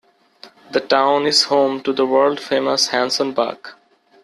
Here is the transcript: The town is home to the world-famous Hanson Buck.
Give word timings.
The 0.71 0.79
town 0.79 1.27
is 1.27 1.43
home 1.43 1.83
to 1.83 1.93
the 1.93 2.07
world-famous 2.07 2.87
Hanson 2.87 3.33
Buck. 3.33 3.77